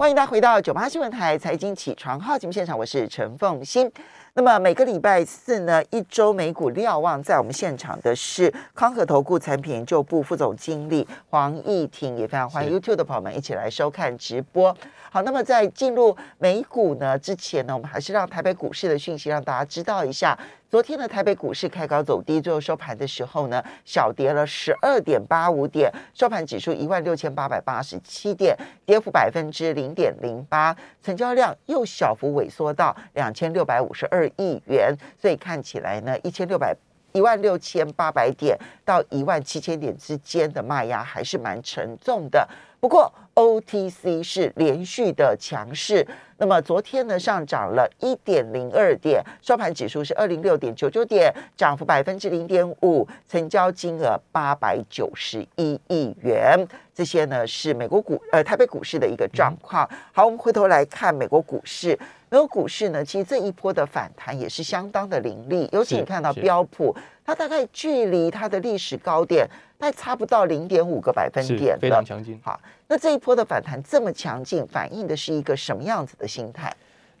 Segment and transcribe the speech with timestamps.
[0.00, 3.92] 欢迎大家回到九八新闻台财经起床号节目现场，我是陈凤欣。
[4.34, 14.74] 那么每个礼拜四呢，一周美股瞭望，在我们现场的是康和投顾产品研究部副总经理黄义婷，也非常欢迎 YouTube 的朋友们一起来收看直播。
[15.10, 20.38] 好，那么在进入美股呢之前呢，我们还是让台北股市的讯息让大家知道一下。
[20.70, 28.56] 昨天的台北股市开高走低，最后收盘的时候呢，小跌了十二点八五点，收盘指数一万六千八百八十七点，
[28.86, 36.76] 跌幅百分之零点零八，成交量又小幅萎缩到两千六百五十二二亿元，所以看起来呢，一千六百
[37.12, 42.46] 一万六千八百点到一万七千点之间的卖压还是蛮沉重的。
[42.78, 46.06] 不过 OTC 是连续的强势，
[46.38, 56.66] 那么昨天呢上涨了一点零二点，收盘指数是二零六点九九点，涨幅百分之零点五，成交金额八百九十一亿元。
[56.94, 59.88] 这些呢是美国股呃台北股市的一个状况。
[60.12, 61.98] 好，我们回头来看美国股市，
[62.30, 69.46] 美国股市呢其实这一波的反弹也是相当的凌厉，尤其你看到标普，它大概距离它的历史高点。
[69.80, 72.38] 概差不到零点五个百分点，非常强劲。
[72.44, 76.70] 好，那这一波的反弹这么强劲，反映的是一个什么样子的心态？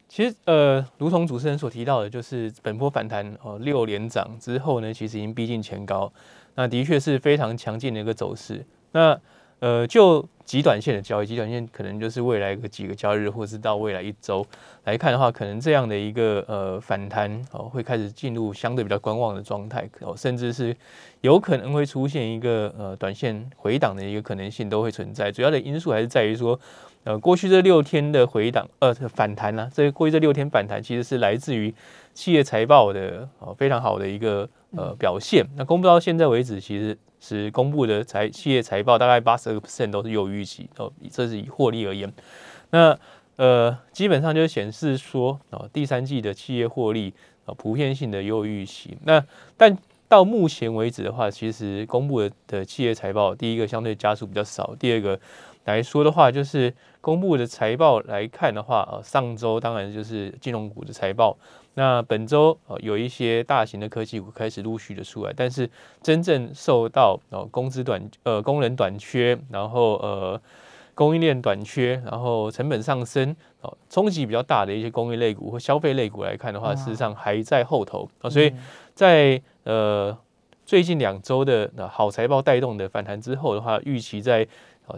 [0.06, 6.12] 其实，呃，如同主持人所提到的，就是本波反弹哦，六连涨之后呢，其实已经逼近前高，
[6.54, 8.62] 那的确是非常强劲的一个走势。
[8.92, 9.18] 那
[9.60, 14.44] 呃，就极短线的交易，极短线可能就是未来个几个交易日，或是到未来一周
[14.84, 20.76] 来看的话，可能这样的一个呃反弹哦，会开始进入相对比较观望的状态，哦，甚至是
[21.20, 25.30] 有可能会出现一个呃短线回档的一个可能性都会存在。
[25.30, 26.58] 主要的因素还是在于说，
[27.04, 31.74] 呃，过去这六天的回档呃反弹呢，这过去这六天反弹其实是来自于
[32.14, 35.46] 企业财报的哦非常好的一个呃表现。
[35.56, 36.96] 那公布到现在为止，其实。
[37.22, 42.10] 是公布的财企业财报，大概八十二 percent 都是优预期哦，这是以获利而言。
[42.70, 42.98] 那
[43.36, 47.12] 呃，基本上就显示说哦，第三季的企业获利
[47.44, 48.96] 啊，普遍性的优预期。
[49.04, 49.22] 那
[49.58, 49.76] 但
[50.08, 55.20] 到目前为止的话，其实公布的的企业财报，第一个相对加速比较少，第二个
[55.64, 61.36] 来说的话，就是公布的财报来看的话，呃，上周当然就是金融股的财报。
[61.74, 65.70] 那本周呃有一些大型的科技股开始陆续的出来，但是
[66.02, 70.40] 真正受到哦工资短呃工人短缺，然后呃
[70.94, 78.52] 供应链短缺，然后成本上升哦冲击比较大的一些工业类股或消费类股来看的话，事实上还在后头啊，所以
[78.92, 80.16] 在呃
[80.70, 84.46] 最近两周的好财报带动的反弹之后的话，预期在。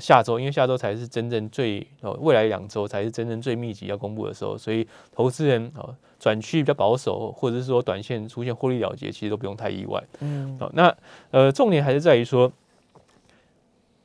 [0.01, 10.03] 下周，因为下周才是真正最哦，未来两周才是真正最密集要公布的时候，所以投资人哦转趋比较保守，或者是说短线出现获利了结，其实都不用太意外。
[10.21, 10.95] 嗯，好，那
[11.31, 12.51] 呃重点还是在于说，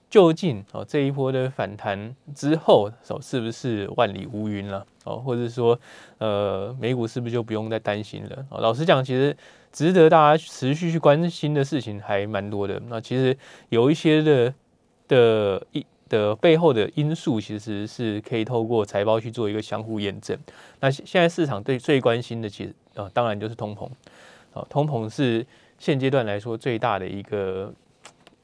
[0.09, 4.85] 究竟哦这一波的反弹之后，哦是不是万里无云了？
[5.05, 5.79] 哦，或者说
[6.17, 8.45] 呃美股是不是就不用再担心了？
[8.49, 9.33] 哦，老实讲，其实
[9.77, 12.81] 值得大家持续去关心的事情还蛮多的。
[12.87, 13.37] 那其实
[13.69, 14.53] 有一些的。
[15.09, 20.37] 的一的背后的因素，其实是可以透过财报去做一个相互验证。
[20.81, 23.85] 那现在市场对最关心的，其实啊，当然就是通膨。
[24.53, 25.45] 啊，通膨是
[25.79, 27.73] 现阶段来说最大的一个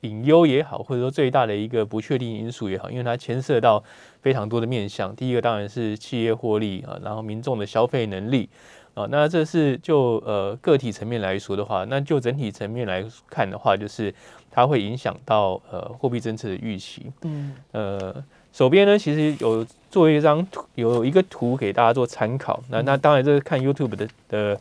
[0.02, 3.84] 隐忧也好，或者说最大的一个不确定因素也好，因为它牵涉到
[4.22, 5.14] 非常多的面向。
[5.14, 8.48] 第一个当然是企业获利啊，然后民众的消费能力。
[8.94, 14.14] 啊，那这是就呃个体层面来说的话，那就整体层面来看的话，就是
[14.52, 17.12] 它会影响到呃货币政策的预期。
[17.24, 22.62] 嗯，呃，手边呢其实有做一张图，有一个图给大家做参考。
[22.70, 24.60] 那那当然这是看 YouTube 的的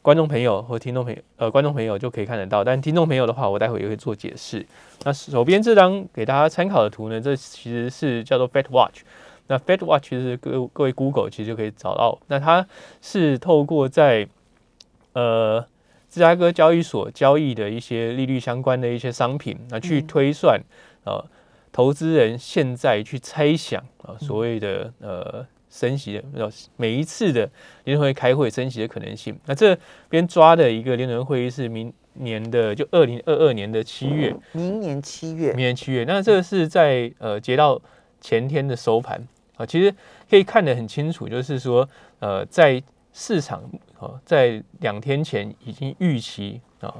[0.00, 2.64] 观众朋友或听众朋友，呃，观众朋友就可以看得到。
[2.64, 4.64] 但听众朋友的话，我待会也会做解释。
[5.04, 9.02] 那手边这张给大家参考的图呢，这其实是叫做 Fed Watch。
[9.52, 12.66] 那 Fed Watch 其实各各位 Google 其实就可以找到，那它
[13.02, 14.26] 是透过在
[15.12, 15.60] 呃
[16.08, 20.58] 芝加哥交易所交易的一些利率相关的一些商品，那去推算
[21.04, 21.22] 呃
[21.70, 27.50] 投资人现在去猜想啊所谓的呃升息的每一次的
[27.84, 29.38] 联合会开会升息的可能性。
[29.44, 29.76] 那这
[30.08, 36.04] 边抓的一个联合会议是明年的就二零二二年的七月，明年七月，明年七月。
[36.08, 37.78] 那这个是在呃截到
[38.18, 39.22] 前天的收盘。
[39.62, 39.94] 啊，其实
[40.28, 41.88] 可以看得很清楚，就是说，
[42.18, 42.82] 呃，在
[43.12, 43.62] 市场
[43.98, 46.92] 啊，在两天前已经预期啊，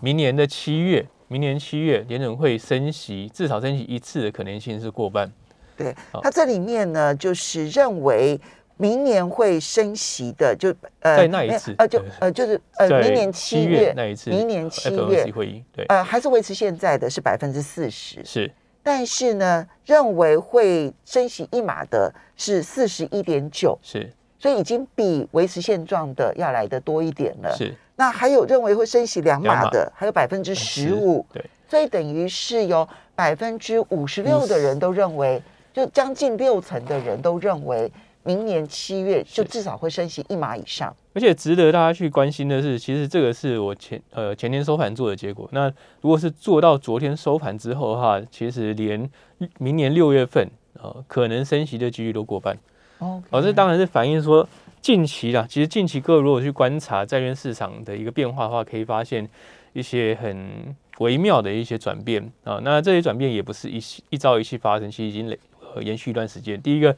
[0.00, 5.30] 明年的七月，明年七月联准会升息，至少升息一次的可能性是过半。
[5.76, 8.40] 对，它这里面呢，就是认为
[8.76, 18.52] 明年会升息的，就呃，在那一次，呃，就呃，就是呃，明年七月那一次，明年七月会议，对，呃，还是维持现在的是百分之四十，是。
[18.82, 24.10] 但是呢，认为会升息一码的是四十一点九，是。
[24.40, 27.52] 所以已经比维持现状的要来的多一点了。
[27.56, 35.42] 是，那还有认为会升息两码的，还有百分之十五，对，所以等于是有百分之五十六的人都认为，
[35.74, 37.90] 就将近六成的人都认为，
[38.28, 40.94] 明年七月就至少会升息一码以上。
[41.14, 45.48] 而且值得大家去关心的是，其实这个是我前呃前天收盘做的结果。
[45.50, 45.72] 那
[46.02, 49.10] 如果是做到昨天收盘之后的话，其实连
[49.58, 52.54] 明年六月份呃可能升息的几率都过半。
[52.98, 54.46] 哦，哦，这当然是反映说
[54.82, 59.26] 近期啦，其实近期各位如果去观察债券市场的一个变化的话，可以发现
[59.72, 62.60] 一些很微妙的一些转变啊。
[62.62, 65.38] 那这些转变也不是一夕一朝一夕发生，其实已经累
[65.74, 66.60] 呃延续一段时间。
[66.60, 66.94] 第一个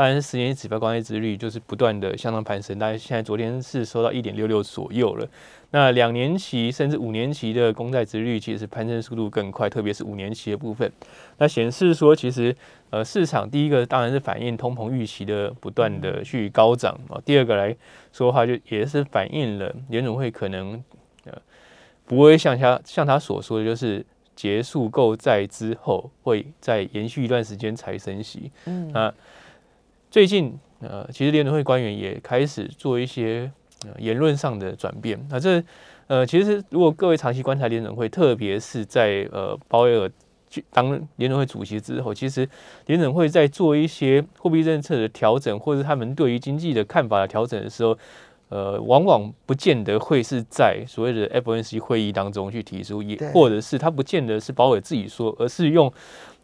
[0.00, 5.28] 当然是十年期指标关系殖率就是不断的向上攀升，大概现在昨天是收到一点六六左右了。
[5.72, 10.90] 那两年期甚至五年期的公债殖率其实攀升速度更快，特别是五年期的部分。
[11.36, 12.56] 那显示说，其实
[12.88, 17.76] 呃市场第一个当然是反映通膨预期的不断的去高涨啊，第二个来
[18.10, 20.82] 说的话，就也是反映了联总会可能
[21.26, 21.32] 呃
[22.06, 24.02] 不会像他像他所说的，就是
[24.34, 28.50] 结束购债之后会再延续一段时间才升息。
[28.64, 29.12] 嗯那
[30.10, 33.48] 最近呃，其实联总会官员也开始做一些、
[33.84, 35.24] 呃、言论上的转变。
[35.30, 35.62] 那这
[36.08, 40.10] 呃，其实如果各位长期观察联准会，特别是在呃鲍威尔
[40.48, 42.48] 去当联准会主席之后，其实
[42.86, 47.96] 联准会在做一些货币政策的调整，或者他们对于经济的看法的调整的时候，
[48.48, 55.92] 呃，往往不见得会是在所谓的 FOMC 会议当中去提出，也或者是他不见得是鲍威尔自己说，而是用。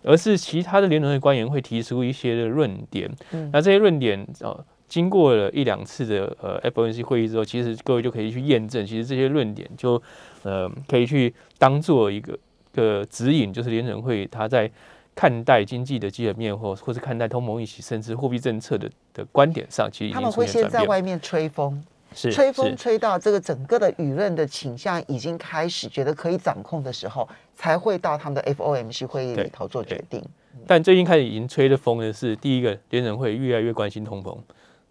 [0.07, 3.51] 而是其他的联总会官员会提出一些的论点，嗯。
[3.53, 10.01] 那这些论点呃，经过了一两次的呃 FOMC 会议之后，其实各位就可以去验证，其实这些论点就
[10.45, 12.39] 呃可以去当做一个
[12.73, 14.71] 个指引，就是联准会他在
[15.15, 20.71] 看待经济的基本面或或是看待通膨预期，甚至货币政策的的观点上，其实他们会先现。
[20.71, 21.83] 在外面吹风，
[22.15, 30.23] 是吹风吹到这个整个的舆论的倾向已经开始觉得可以掌控的时候，才会到他们的 FOMC 会议里对头做决定。
[30.67, 34.39] 但最近开始已经吹的风的是，第一个联准会越来越关心通膨，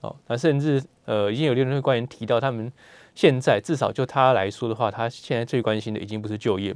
[0.01, 2.71] 哦，那甚至呃已经有联准会官员提到，他们
[3.15, 6.73] 现在至少就他来说的话，他现在最关心的已经不是就业，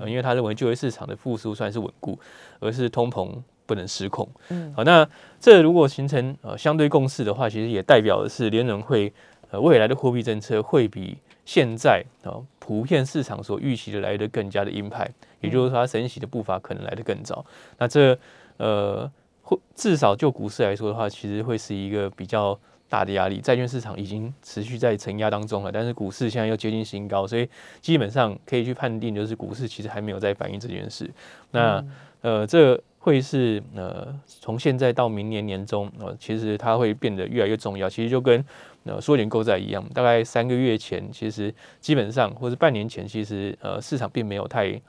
[0.00, 2.18] 呃，因为他认为就业市场的复苏算是稳固，
[2.58, 3.32] 而是通膨
[3.64, 4.28] 不能失控。
[4.48, 4.74] 嗯。
[4.76, 5.08] 好，那
[5.38, 9.12] 这如果形成呃相对共识的话，其实也代表的是联准会
[9.52, 15.08] 呃未来的货币政策会比现在啊、呃普遍市场所预期的来的更加的鹰派，
[15.40, 17.44] 也就是说它升息的步伐可能来得更早。
[17.76, 18.16] 那这
[18.56, 19.10] 呃，
[19.42, 22.56] 会至少就股市来说的话，其实会是一个比较
[22.88, 23.40] 大的压力。
[23.40, 27.48] 债券市场已经持续在承压当中了，但是股市现在又接近新高，所以
[27.80, 31.10] 基本上可以去判定，就是股市其实还没有在反映这件事。
[31.50, 31.84] 那
[32.20, 37.90] 呃，这会是呃，从现在到明年年中，呃，其实它会变得越来越重要。
[37.90, 38.44] 其实就跟
[38.84, 44.80] 呃缩减购债一样，大概三个月前，其实基本上或者半年前，其实呃市场并没有太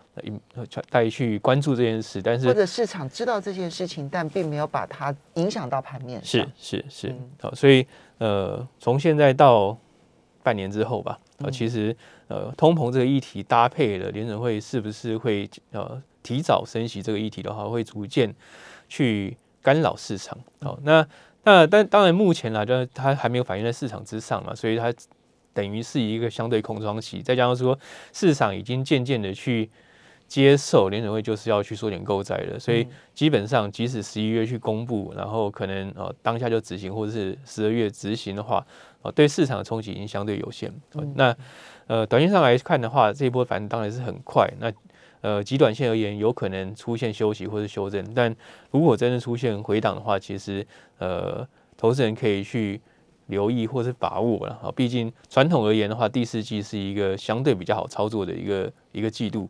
[0.92, 6.52] 太去关注这件事，但是或者市场知道这件事情，但并没有把它影响到盘面是上。
[6.56, 7.84] 是是嗯，好，所以
[8.20, 9.76] 呃，从现在到
[10.44, 11.96] 半年之后吧，呃，嗯其实
[12.28, 18.34] 呃，通膨这个议题搭配了联准会是不是会呃提早升息这个议题的话，会逐渐
[18.90, 20.36] 去干扰市场。
[20.62, 21.06] 好，那
[21.44, 24.92] 那但当然目前来讲，它还没有反映在市场之上嘛，所以它
[25.54, 27.78] 等于是一个相对空窗期，再加上说
[28.12, 29.70] 市场已经渐渐的去。
[30.26, 38.66] 接受联准会就是要去缩减购债了，所以基本上即使十一月去公布，然后可能呃当下就执行，或者是十二月执行的话，
[39.04, 40.74] 呃对市场的冲击已经相对有限。
[40.94, 41.36] 呃那
[41.86, 44.50] 呃短线上来看的话，这一波反正当然是很快。
[44.60, 44.72] 那
[45.24, 48.36] 呃极短线而言，有可能出现休息或是修正，但
[48.70, 50.64] 如果真的出现回档的话，其实
[51.00, 51.44] 呃
[51.76, 52.80] 投资人可以去。
[53.28, 59.50] 留意或是把握了啊，毕竟传统而言的话，第四季是一个相对比较好操作的一个一个季度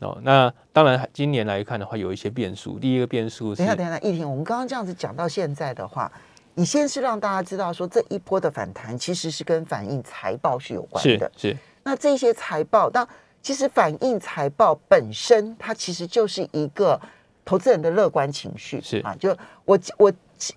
[0.00, 0.18] 哦。
[0.22, 2.78] 那当然，今年来看的话，有一些变数。
[2.78, 6.12] 第一个变数是等一下，等一下，一婷，我们刚刚这样子讲到现在的话，
[6.52, 11.32] 你先是让大家知道说这一波的反弹其实是跟反映财报是有关的。
[11.34, 13.08] 是是那这些财报，那
[13.44, 16.98] 其实反映财报本身，它其实就是一个
[17.44, 18.80] 投资人的乐观情绪。
[18.80, 19.36] 是啊，就
[19.66, 20.10] 我我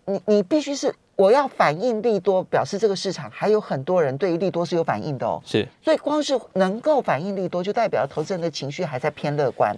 [0.06, 5.42] 你你必须是我要反映利多，表示这个市场还有很多人对于利多是有反应的哦。
[5.46, 9.76] 是所以光是能够反映利多，就代表投资人的情绪还在偏乐观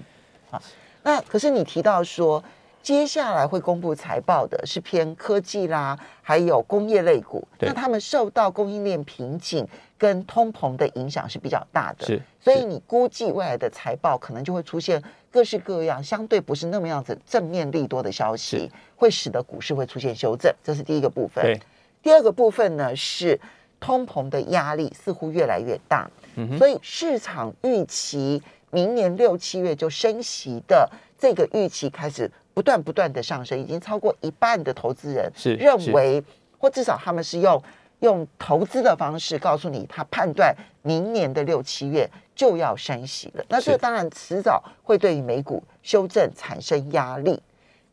[0.51, 0.61] 啊。
[1.01, 2.43] 那可是你提到说，
[2.89, 9.63] 接下来会公布财报的是偏科技啦，还有工业类股，那他们受到供应链瓶颈
[9.96, 21.43] 跟通膨的影响是比较大的，是，所以你估计未来的财报可能就会出现各式各样相对不是那么样子正面利多的消息，会使得股市会出现修正，这是第一个部分。
[21.43, 21.62] 对，
[22.01, 23.39] 第二个部分呢是
[23.79, 26.10] 通膨的压力似乎越来越大，
[26.58, 28.41] 所以市场预期
[28.72, 36.21] 明年六七月就升息的这个预期开始不断不断的上升，已经超过一半的投资人是认为，
[36.57, 37.63] 或至少他们是用
[38.01, 43.45] 用投资的方式告诉你，他判断明年的六七月就要升息了。
[43.47, 47.41] 那这当然迟早会对于美股修正产生压力。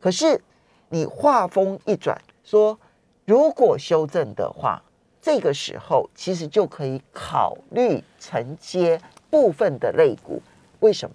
[0.00, 0.40] 可是
[0.88, 2.76] 你话锋一转，说
[3.24, 4.82] 如果修正的话，
[5.22, 10.42] 这个时候其实就可以考虑承接部分的类股。
[10.80, 11.14] 为什么？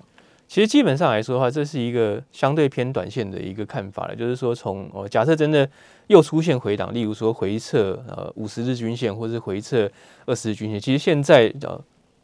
[0.51, 5.65] 其实基本上来说的话，这是一个相对偏短线的一个看法了，就是说从哦，假设真的
[6.07, 9.89] 又出现回档，例如说回撤呃五十日均线或是回撤
[10.25, 11.81] 二十日均线，其实现在呃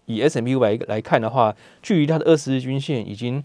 [0.07, 3.41] 以 S M P 五百来看的话，距离它的二十日均线已经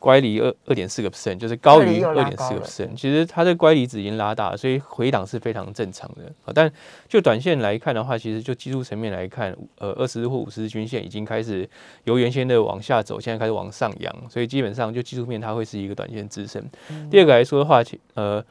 [0.00, 2.96] 乖离二二点四个 percent，就是高于二点四个 percent。
[2.96, 6.50] 其实它的乖离值已经拉大了，所以回档是非常正常的啊。
[6.52, 6.72] 但
[7.06, 11.68] 就短线来看的话，其实就技术层面来看，呃，二十日或五十日均线已经开始
[12.04, 16.64] 由原先的往下走，现在开始往上扬，所以基本上就技术面它会是一个短线支撑。
[17.10, 18.42] 第二个来说的话，其呃，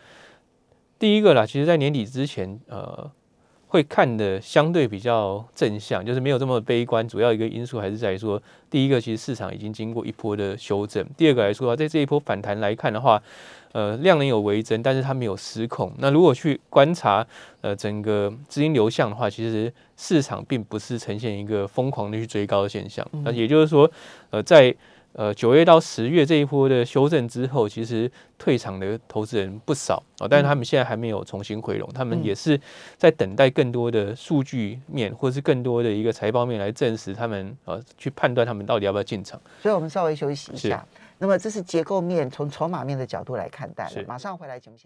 [1.00, 3.12] 第一个啦，其实在年底之前，呃，
[3.70, 7.08] 会看的相对比较正向，就是没有这么悲观。
[7.08, 13.22] 主要一个因素还是在于说，第一个其实市场已经经过一波的修正，第二个来说在这一波反弹来看的话，
[13.72, 15.94] 呃，量能有微增，但是它没有失控。
[16.00, 17.26] 那如果去观察
[17.62, 23.08] 呃整个资金流向的话，其实市场并不是呈现一个疯狂的去追高的现象。
[23.24, 23.90] 那也就是说，
[24.32, 24.76] 呃，在
[25.14, 32.60] 呃九月到十月这一波的修正之后，其实退场的投资人不少啊、但是他们现在还没有重新回笼，他们也是
[32.98, 39.40] 在等待更多的数据面或者是更多的一个财报面来证实他们呃去判断他们到底要不要进场。
[39.62, 40.86] 所以我们稍微休息一下。
[41.18, 43.90] 那么这是结构面，从筹码面的角度来看待。
[44.08, 44.78] 马上回来节目。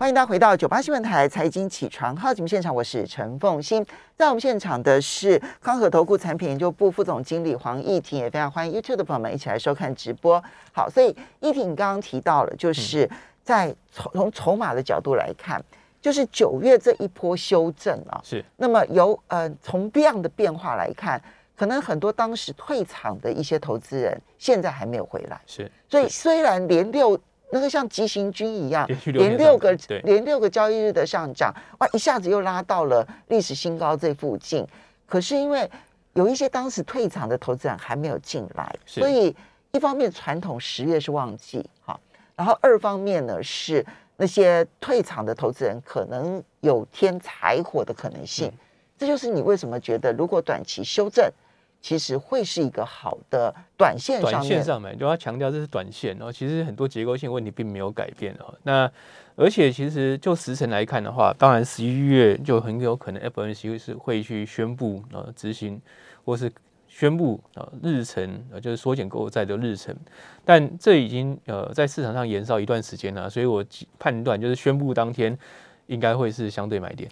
[0.00, 3.84] 欢迎大家回到九八新闻台财经起床号节目现场，我是陈凤欣。
[4.14, 10.40] 在我们现场的是康和投顾产品研究部副总经理黄义婷，也非常欢迎 YouTube 的朋友们一起来收看直播。
[10.70, 11.08] 好，所以
[11.40, 13.10] 义婷刚刚提到了，就是
[13.42, 15.60] 在从从筹码的角度来看，
[16.00, 21.20] 就是九月这一波修正啊，是那么由呃从量的变化来看，
[21.56, 27.18] 可能很多当时退场的一些投资人现在还没有回来，是，所以是虽然连六
[27.50, 34.66] 那个像急行军一样连，六个连六个交易日的上涨，哇，一下子又拉到了历史新高这附近。
[35.06, 35.70] 可是因为
[36.14, 39.34] 有一些当时退场的投资人还没有进来，所以
[39.72, 41.98] 一方面传统十月是旺季，哈，
[42.36, 43.84] 然后二方面呢是
[44.16, 48.48] 那些退场的投资人可能有添柴火的可能性。
[48.48, 48.58] 嗯
[48.98, 51.24] 这就是你为什么觉得如果短期修正，
[51.80, 58.52] 其实会是一个好的短线上短线上面就要强调这是短线，然后其实很多结构性问题并没有改变哦。
[58.64, 58.90] 那
[59.36, 65.80] 而且其实就时程来看的话，当然十一月就很有可能 FOMC 是会去宣布呃执行
[66.24, 66.50] 或是
[66.88, 69.94] 宣布呃日程呃就是缩减购物债的日程，
[70.44, 73.64] 但这已经呃在市场上延烧一段时间了，所以我
[74.00, 75.38] 判断就是宣布当天
[75.86, 77.08] 应该会是相对买点。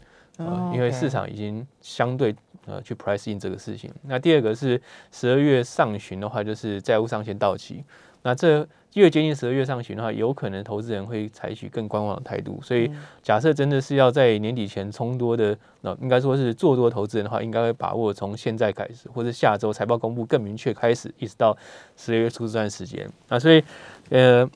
[0.75, 2.35] 因为市场已经相对
[2.67, 3.91] 呃去 price in 这个事情。
[4.03, 7.83] 那第二个是十二月上旬的话，就是债务上限到期。
[8.23, 12.61] 那这越接近十二月上旬的话，有可能投资人会采取更观望的态度。
[12.63, 12.91] 所以
[13.23, 21.57] 假设真的是要在年底前冲多的，那、应该说是做多投资人的话，应该会把握从现在开始，或者下周财报公布更明确开始，一直到
[21.97, 23.09] 十二月初这段时间。
[23.29, 23.65] 那所以
[24.11, 24.49] 呃。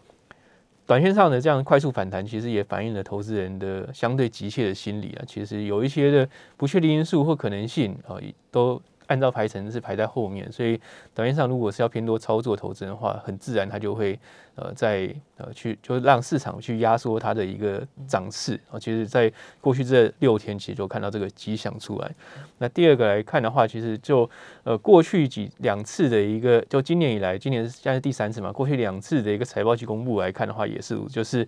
[0.91, 5.23] 短线上的这样快速反弹，其实也反映了投资人的相对急切的心理啊。
[5.25, 8.19] 其实有一些的不确定因素或可能性啊，
[8.51, 10.51] 都按照排程是排在后面。
[10.51, 10.81] 所以
[11.13, 14.19] 短线上如果是要偏多操作投资的话，很自然它就会
[14.55, 18.79] 呃在呃去就让市场去压缩它的一个涨势啊。
[18.79, 22.11] 其实，在过去这六天，其实就看到这个迹象出来。
[22.59, 24.29] 那第二个来看的话，其实就
[24.63, 31.47] 呃过去几两次的一个，就今年以来，今年现在第三次嘛，过去两次的一个财报季公布来看的话，也是就是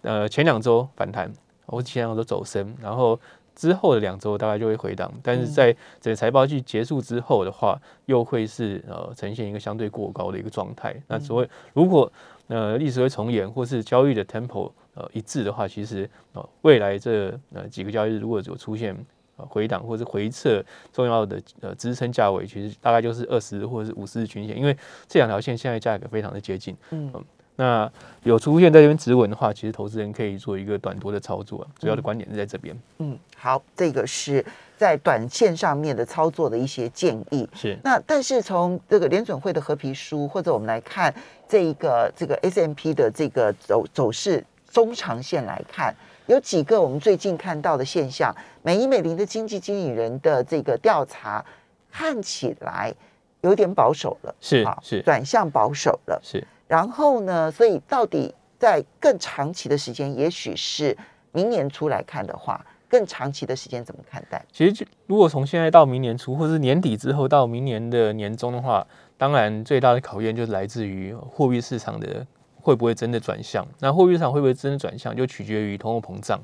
[0.00, 1.30] 呃前两周反弹，
[1.66, 3.18] 我前两周走升，然后
[3.54, 10.94] 之后的两周大概就会回档，但是在整个财报季结束之后的话，又会是呃呈现一个相对过高的一个状态。
[11.06, 12.10] 那所谓如果
[12.48, 18.96] 呃历史会重演，或是交易的 tempo 呃一致的话，其实呃未来这呃几个交易日如果有出现
[19.36, 26.76] 呃回档或是回撤重要的呃支撑价位，其实大概就是二十或者是五十日均线，因为这两条线现在价格非常的接近。
[26.90, 27.12] 嗯
[27.56, 27.90] 那
[28.22, 31.66] 有出现在这边止稳的话，其实投资人可以做一个短多的操作。
[31.78, 32.76] 主要的观点是在这边。
[32.98, 34.44] 嗯，好，这个是
[34.76, 37.48] 在短线上面的操作的一些建议。
[37.54, 37.78] 是。
[37.84, 41.14] 那但是从这个联准会的合皮书，或者我们来看
[41.46, 45.94] 这一个这个 S M P 的这个走走势中长线来看，
[46.26, 51.44] 有几个我们最近看到的现象，美伊美林的经济经理人的这个调查
[51.90, 52.94] 看起来
[53.42, 56.42] 有点保守了，是是转向保守了，是。
[56.72, 57.50] 然后呢？
[57.50, 60.96] 所以到底在更长期的时间，也许是
[61.30, 64.42] 明年初来看的话，更长期的时间怎么看待？
[64.50, 68.86] 其实，如果从现在到明年初，或是年底之后到明年的年中的话，
[69.18, 72.26] 当然最大的考验就是来自于货币市场的
[72.62, 73.68] 会不会真的转向。
[73.80, 76.40] 那货币市场会不会真的转向，就取决于通货膨胀。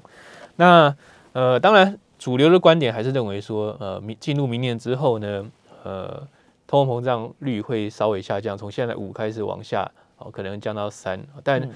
[0.57, 0.95] 那
[1.33, 5.47] 呃，当然主流的观点还是认为说，呃，明进入明年之后呢，
[5.85, 6.29] 呃，
[6.67, 9.91] 通货膨胀率会稍微下降，从现在五开始往下。
[10.19, 11.69] 哦，可能降到三，但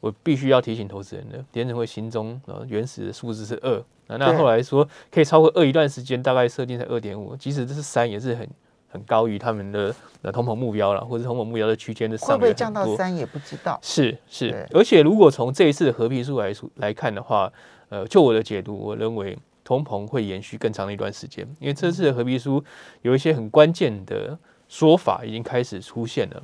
[0.00, 8.46] 我必须要提醒投资人的，联准会心中呃原始的数字是二，那后来说可以超过二一段时间，大概设定在二点五，即使这是三，也是很
[8.88, 13.78] 很高于他们的呃通膨目标了，或者通膨目标的区间的上会不会降到三也不知道。
[13.80, 17.50] 是是，而且如果从这一次的合皮数来说来看的话，
[17.88, 22.62] 呃，就我的解读，我认为通膨会延续更长的一段时间，因为这次的合皮书
[23.00, 26.42] 有一些很关键的说法已经开始出现了。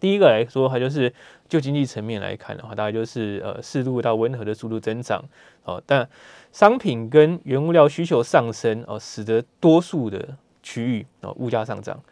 [0.00, 1.12] 第一个来说，它就是
[1.48, 5.22] 就经济层面来看的话，大概就是呃适度到温和的速度增长
[5.64, 5.80] 哦。
[5.86, 6.08] 但
[6.50, 12.02] 商品跟原物料需求上升哦，使得多数的区域哦物价上涨。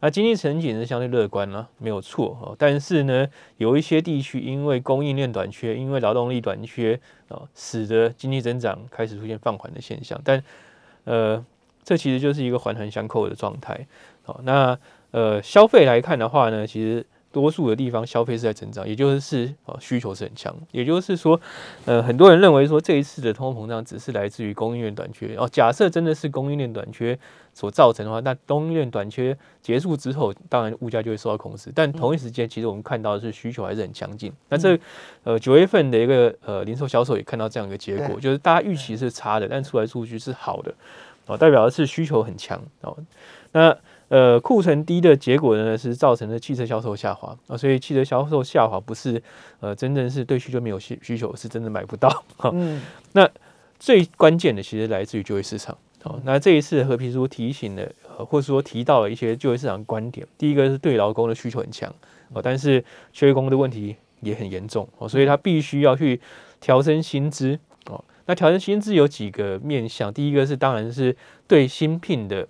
[0.00, 2.56] 那经济前景是相对乐观了，没有错哦。
[2.58, 3.26] 但是呢，
[3.58, 10.20] 有一些地区因为供应链短缺，因为劳动力短缺哦，使得经济增长开始出现放缓的现象。
[10.24, 10.42] 但
[11.04, 11.44] 呃，
[11.84, 13.86] 这其实就是一个环环相扣的状态
[14.24, 14.40] 哦。
[14.44, 14.78] 那
[15.12, 17.04] 呃消费来看的话呢，其实。
[17.32, 21.40] 多数的地方消费是在增长，也就是是哦需求是很强，也就是说，
[21.86, 25.48] 呃很多人认为说这一次的通货膨胀只是来自于供应链短缺哦。
[25.50, 27.18] 假设真的是供应链短缺
[27.54, 31.72] 所造成的话，那供应链短缺结束之后，当然物价就会受到控制。
[31.74, 34.32] 但同一时间，其实我们看到的是需求还是很强劲。
[34.48, 34.78] 那这
[35.24, 40.74] 呃九月份的一个呃零售销售也看到这样一个结果，就是大家预期是差的，但出来数据是好的
[41.26, 42.96] 哦，代表的是需求很强哦。
[43.52, 43.76] 那
[44.12, 49.22] 呃，库存低的结果呢，是造成了汽车销售下滑啊，所以汽车销售下滑不是
[49.60, 52.22] 呃真正是对需求没有需需求，是真的买不到。
[52.52, 53.26] 嗯，那
[53.78, 55.74] 最关键的其实来自于就业市场。
[56.02, 60.26] 好，那这一次和皮书提醒了，或者说提到了一些就业市场观点。
[60.36, 61.90] 第一个是对劳工的需求很强
[62.34, 66.20] 哦，但是缺工的问题也很严重哦，所以他必须要去
[66.60, 68.04] 调升薪资哦。
[68.26, 71.16] 那调升薪资有几个面向，第一个是当然是
[71.48, 72.46] 对新聘的。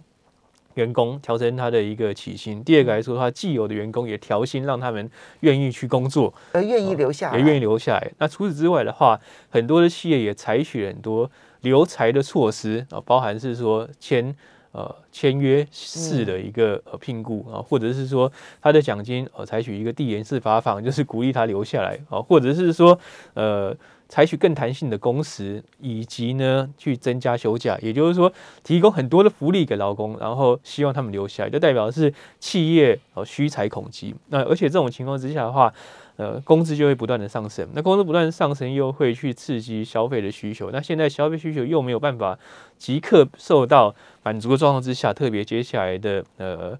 [0.74, 8.12] 员工调整他的一个起薪，第二个来说的话，既有的员工也调薪，让他们愿意去工作，而愿意留下，也愿意留下来。
[8.18, 11.30] 那除此之外的话，很多的企业也采取很多
[11.60, 14.34] 留才的措施啊，包含是说签
[14.72, 18.30] 呃签约式的一个呃聘雇啊，或者是说
[18.60, 22.98] 他的奖金呃采取一个递延式发放，就是鼓励他留下来啊，或者是说
[23.34, 23.76] 呃。
[24.12, 28.30] 采取更弹性的工时，以及呢去增加休假，也就是说
[28.62, 34.14] 提供很多的福利给劳工，然后希望他们留下来，就代表是企业哦需财恐急。
[34.28, 35.72] 那而且这种情况之下的话，
[36.16, 40.70] 呃工资就会不断的上升，那工资不断上升又会去刺激消费的需求。
[40.70, 42.38] 那现在消费需求又没有办法
[42.76, 46.78] 即刻受到满足的状况之下，特别接下来的呃。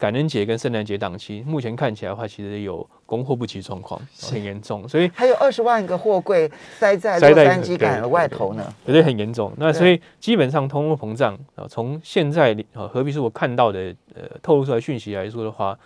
[0.00, 4.88] 感恩节跟圣诞节档期，目前看起来的话，其实有供货不齐状况，很严重。
[4.88, 9.52] 所以还有二十万个货柜塞在洛杉矶港的外头呢，绝对很严重。
[9.58, 15.78] 那所以基本上通货膨胀啊，从现在啊，何必是我看到的呃透露出来讯息来说的话，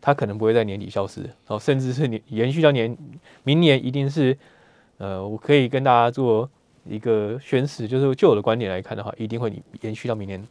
[0.00, 2.96] 它可能不会在年底消失，哦，甚至是年延续到年
[3.42, 4.38] 明年，一定是
[4.98, 6.48] 呃，我可以跟大家做
[6.88, 10.46] 一个宣示，就是就我的观点来看的话，一定会延续到明年。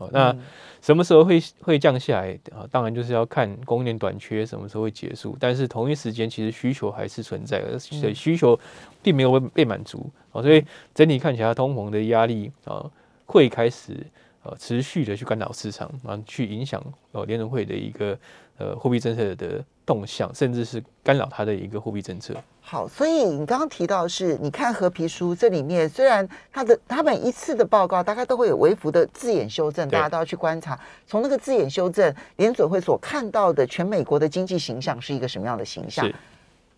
[0.00, 0.34] 哦，那
[0.80, 2.66] 什么时候会会降下来啊？
[2.70, 5.36] 当然就是要看供应链短缺什么时候会结束。
[5.38, 8.58] 但是同一时间，其实需求还是存在，而且需求
[9.02, 10.42] 并没有被满足哦。
[10.42, 12.90] 所以整体看起来，通膨的压力啊
[13.26, 13.94] 会开始
[14.42, 16.82] 呃持续的去干扰市场啊，去影响
[17.12, 18.18] 哦联储会的一个
[18.60, 22.34] 呃货币政策的动向，甚至是干扰它的一个货币政策。
[22.60, 30.78] 好，所以你刚刚提到是，你看合皮书这里面，虽然它的它每一次的报告大概都会有微幅的字眼修正，大家都要去观察。
[31.06, 36.08] 从那个字眼修正，联准会所看到的全美国的经济形象是一个什么样的形象？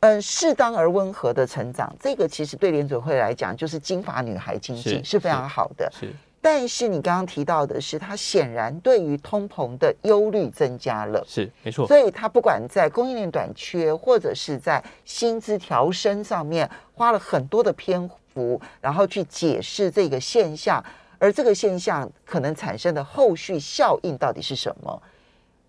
[0.01, 5.89] 嗯，适当而温和的成长，这个其实对联准会来讲，就是金发女孩经济是非常好的。
[5.93, 6.09] 是，
[6.45, 11.87] 但是你刚刚提到的是，它显然对于通膨的忧虑增加了，是没错。
[11.87, 20.85] 所以它不管在供应链短缺，或者是在薪资调升上面，花了很多的篇幅，然后去解释这个现象，
[21.19, 25.01] 而这个现象可能产生的后续效应到底是什么？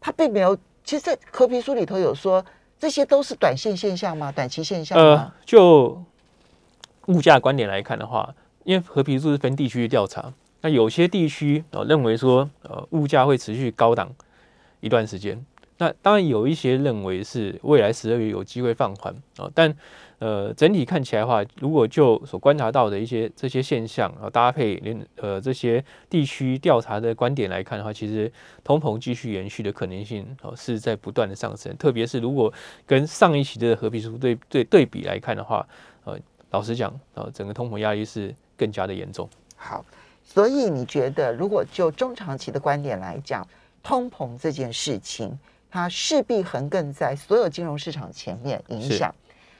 [0.02, 2.44] 它并没有，其实，在合皮书里头有说，
[2.80, 4.32] 这些都是短线现象吗？
[4.32, 5.32] 短期现象吗？
[5.46, 6.04] 就
[7.06, 8.34] 物价观点来看的话，
[8.64, 10.34] 因为和皮书是分地区调查。
[10.64, 14.10] 那有些地区啊认为说，呃，物价会持续高档
[14.80, 15.46] 一段时间。
[15.78, 19.76] 那当然有一些认为是未来十二月有机会放缓啊，但
[20.20, 28.32] 呃整体看起来的话，如果就所观察到的一些这些现象啊，搭配连呃这些地区调查的观点来看的话，其实
[28.64, 31.76] 通膨继续延续的可能性哦是在不断的上升。
[31.76, 32.54] 特别是如果
[32.86, 35.68] 跟上一期的合皮书对对对比来看的话，
[36.06, 36.18] 呃，
[36.52, 39.28] 老实讲啊，整个通膨压力是更加的严重。
[39.58, 39.84] 好。
[40.24, 43.48] 所以你觉得，如果就中长期的观点来讲，
[43.82, 45.38] 通膨这件事情，
[45.70, 49.14] 它势必横亘在所有金融市场前面影响。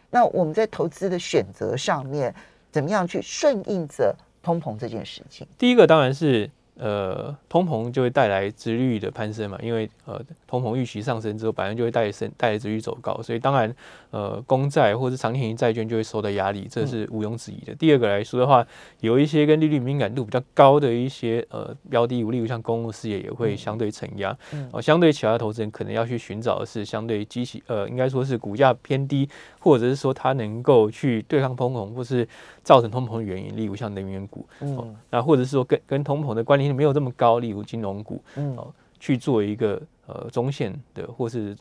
[0.10, 2.34] 那我们在投资的选择上面，
[2.72, 5.48] 怎么样去顺应着通膨这件事情？
[5.58, 6.50] 第一个当然是。
[6.76, 13.74] 呃，通膨就会带来殖率的攀升嘛，因为呃，通膨预期上升之后，本来就会带升带来殖率走高，所以当然
[14.10, 17.76] 呃，公债或者长期债券就会受到压力，这是毋庸置疑的。
[17.76, 18.66] 第二个来说的话，
[19.02, 24.36] 有一些跟利率敏感度比较高的一些呃标的，例如像公共事业也会相对承压，
[24.72, 29.30] 哦，相对其他投资人可能要去寻找的是相对机器呃，应该说是股价偏低，
[29.64, 32.28] 或者是说它能够去对抗通膨或是
[32.62, 36.74] 造成通膨的原因，例如像能源股，嗯，那或者是说跟跟通膨的关联性。
[36.74, 38.58] 没有这么高，例如金融股，嗯，
[39.00, 41.56] 去做一个呃中线的，或是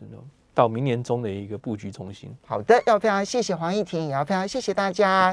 [0.55, 2.35] 到明年中的一个布局中心。
[2.47, 5.31] 好的，要非常谢谢黄义婷，也要非常谢谢大家。